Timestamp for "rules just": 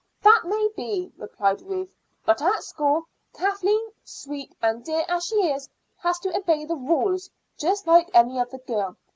6.75-7.85